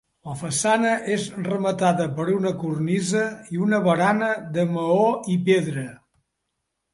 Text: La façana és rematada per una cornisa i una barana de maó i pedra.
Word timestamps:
La 0.27 0.35
façana 0.37 0.93
és 1.15 1.25
rematada 1.47 2.07
per 2.19 2.25
una 2.37 2.53
cornisa 2.63 3.21
i 3.57 3.61
una 3.67 3.81
barana 3.89 4.31
de 4.57 4.65
maó 4.73 5.05
i 5.35 5.39
pedra. 5.51 5.85